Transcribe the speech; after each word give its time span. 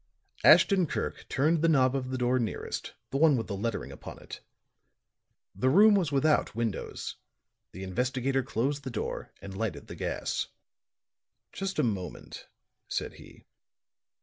Ashton 0.43 0.87
Kirk 0.87 1.29
turned 1.29 1.61
the 1.61 1.69
knob 1.69 1.95
of 1.95 2.09
the 2.09 2.17
door 2.17 2.39
nearest, 2.39 2.95
the 3.11 3.17
one 3.17 3.37
with 3.37 3.45
the 3.45 3.55
lettering 3.55 3.91
upon 3.91 4.17
it. 4.17 4.41
The 5.53 5.69
room 5.69 5.93
was 5.93 6.11
without 6.11 6.55
windows; 6.55 7.17
the 7.71 7.83
investigator 7.83 8.41
closed 8.41 8.83
the 8.83 8.89
door 8.89 9.31
and 9.43 9.55
lighted 9.55 9.85
the 9.85 9.95
gas. 9.95 10.47
"Just 11.53 11.77
a 11.77 11.83
moment," 11.83 12.47
said 12.87 13.13
he. 13.13 13.45